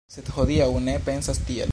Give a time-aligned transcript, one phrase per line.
[0.11, 1.69] Sed hodiaŭ oni ne pensas tiel.